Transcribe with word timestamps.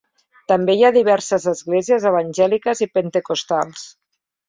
També 0.51 0.75
hi 0.77 0.81
ha 0.87 0.91
diverses 0.95 1.45
esglésies 1.53 2.09
evangèliques 2.13 2.85
i 2.89 2.91
pentecostals. 2.99 3.89